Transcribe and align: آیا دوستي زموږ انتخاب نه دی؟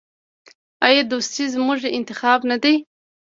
آیا 0.87 1.01
دوستي 1.11 1.43
زموږ 1.55 1.79
انتخاب 1.97 2.39
نه 2.51 2.57
دی؟ 2.63 2.75